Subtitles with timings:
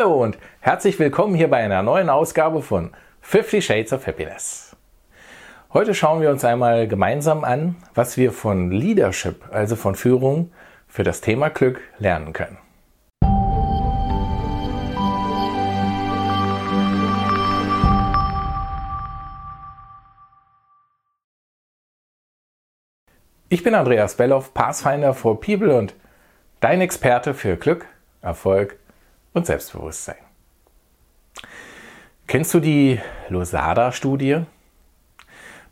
[0.00, 4.74] Hallo und herzlich willkommen hier bei einer neuen Ausgabe von 50 Shades of Happiness.
[5.74, 10.52] Heute schauen wir uns einmal gemeinsam an, was wir von Leadership, also von Führung,
[10.88, 12.56] für das Thema Glück lernen können.
[23.50, 25.94] Ich bin Andreas Belloff, Pathfinder for People und
[26.60, 27.84] dein Experte für Glück,
[28.22, 28.78] Erfolg
[29.32, 30.16] und Selbstbewusstsein.
[32.26, 34.42] Kennst du die Losada-Studie?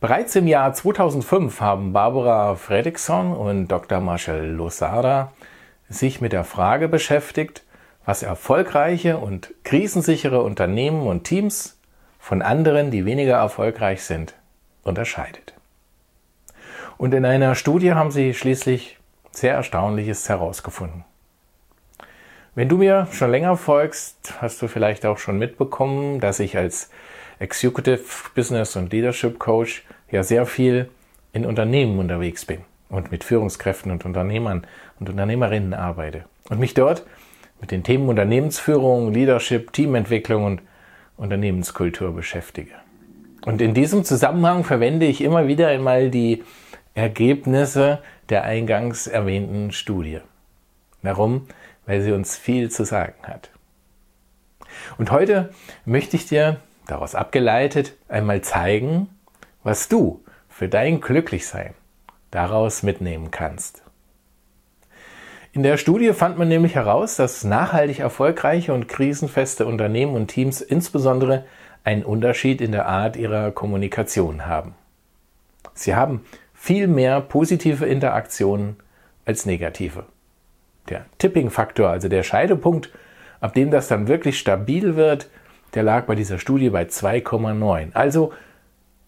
[0.01, 4.01] Bereits im Jahr 2005 haben Barbara Fredrickson und Dr.
[4.01, 5.32] Marshall Losada
[5.88, 7.65] sich mit der Frage beschäftigt,
[8.05, 11.79] was erfolgreiche und krisensichere Unternehmen und Teams
[12.18, 14.34] von anderen, die weniger erfolgreich sind,
[14.82, 15.54] unterscheidet.
[16.96, 18.98] Und in einer Studie haben sie schließlich
[19.30, 21.04] sehr Erstaunliches herausgefunden.
[22.58, 26.90] Wenn du mir schon länger folgst, hast du vielleicht auch schon mitbekommen, dass ich als
[27.38, 28.02] Executive
[28.34, 30.88] Business und Leadership Coach ja sehr viel
[31.32, 34.66] in Unternehmen unterwegs bin und mit Führungskräften und Unternehmern
[34.98, 37.04] und Unternehmerinnen arbeite und mich dort
[37.60, 40.62] mit den Themen Unternehmensführung, Leadership, Teamentwicklung und
[41.16, 42.72] Unternehmenskultur beschäftige.
[43.46, 46.43] Und in diesem Zusammenhang verwende ich immer wieder einmal die
[46.95, 48.00] Ergebnisse
[48.30, 50.18] der eingangs erwähnten Studie.
[51.02, 51.46] Warum?
[51.88, 53.48] Weil sie uns viel zu sagen hat.
[54.98, 55.54] Und heute
[55.86, 59.08] möchte ich dir daraus abgeleitet einmal zeigen,
[59.64, 61.72] was du für dein Glücklichsein
[62.30, 63.82] daraus mitnehmen kannst.
[65.53, 70.60] In der Studie fand man nämlich heraus, dass nachhaltig erfolgreiche und krisenfeste Unternehmen und Teams
[70.60, 71.47] insbesondere
[71.84, 74.75] einen Unterschied in der Art ihrer Kommunikation haben.
[75.72, 78.76] Sie haben viel mehr positive Interaktionen
[79.25, 80.04] als negative.
[80.88, 82.91] Der Tipping-Faktor, also der Scheidepunkt,
[83.41, 85.28] ab dem das dann wirklich stabil wird,
[85.75, 87.92] der lag bei dieser Studie bei 2,9.
[87.94, 88.32] Also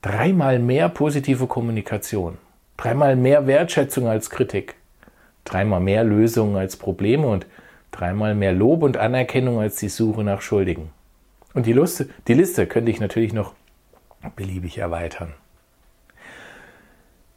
[0.03, 2.39] dreimal mehr positive Kommunikation,
[2.77, 4.75] dreimal mehr Wertschätzung als Kritik,
[5.45, 7.47] dreimal mehr Lösungen als Probleme und
[7.91, 10.91] dreimal mehr Lob und Anerkennung als die Suche nach Schuldigen.
[11.55, 13.55] Und die, Liste, die Liste könnte ich natürlich noch
[14.37, 15.35] beliebig erweitern.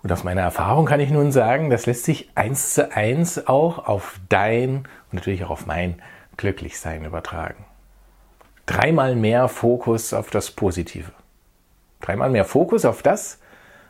[0.03, 3.87] Und aus meiner Erfahrung kann ich nun sagen, das lässt sich eins zu eins auch
[3.87, 6.01] auf dein und natürlich auch auf mein
[6.35, 7.65] Glücklichsein übertragen.
[8.65, 11.11] Dreimal mehr Fokus auf das Positive.
[12.01, 13.39] Dreimal mehr Fokus auf das,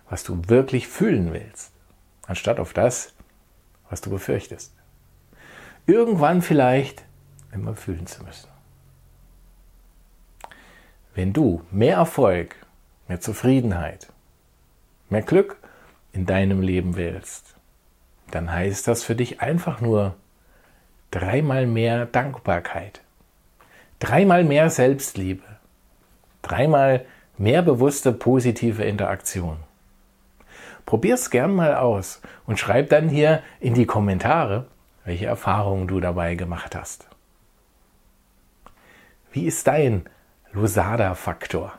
[0.07, 1.71] was du wirklich fühlen willst,
[2.27, 3.13] anstatt auf das,
[3.89, 4.71] was du befürchtest.
[5.87, 7.03] Irgendwann vielleicht
[7.51, 8.49] immer fühlen zu müssen.
[11.15, 12.55] Wenn du mehr Erfolg,
[13.07, 14.11] mehr Zufriedenheit,
[15.09, 15.57] mehr Glück
[16.13, 17.55] in deinem Leben willst,
[18.31, 20.15] dann heißt das für dich einfach nur
[21.11, 23.01] dreimal mehr Dankbarkeit,
[23.99, 25.43] dreimal mehr Selbstliebe,
[26.41, 27.05] dreimal
[27.37, 29.57] mehr bewusste positive Interaktion.
[30.85, 34.67] Probier's gern mal aus und schreib dann hier in die Kommentare,
[35.05, 37.07] welche Erfahrungen du dabei gemacht hast.
[39.31, 40.03] Wie ist dein
[40.51, 41.73] Losada-Faktor?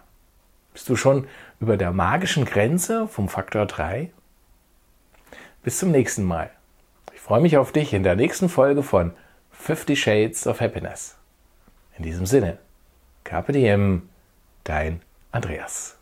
[0.73, 1.29] Bist du schon
[1.61, 4.11] über der magischen Grenze vom Faktor 3?
[5.65, 6.51] Bis zum nächsten Mal.
[7.15, 9.15] Ich freue mich auf dich in der nächsten Folge von
[9.53, 11.17] 50 Shades of Happiness.
[11.97, 12.59] In diesem Sinne,
[13.25, 14.11] Diem,
[14.65, 15.01] dein
[15.33, 15.97] Andreas.